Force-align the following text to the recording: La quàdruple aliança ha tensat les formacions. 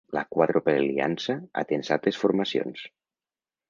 La 0.17 0.21
quàdruple 0.35 0.75
aliança 0.77 1.37
ha 1.63 1.67
tensat 1.75 2.11
les 2.11 2.21
formacions. 2.25 2.87